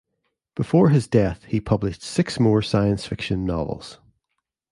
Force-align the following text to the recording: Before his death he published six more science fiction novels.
Before 0.55 0.89
his 0.89 1.07
death 1.07 1.43
he 1.43 1.61
published 1.61 2.01
six 2.01 2.39
more 2.39 2.63
science 2.63 3.05
fiction 3.05 3.45
novels. 3.45 3.99